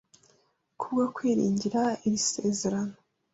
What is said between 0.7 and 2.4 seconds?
Kubwo kwiringira iri